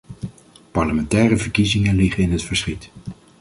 Parlementaire 0.73 1.37
verkiezingen 1.37 1.95
liggen 1.95 2.23
in 2.23 2.31
het 2.31 2.43
verschiet. 2.43 2.89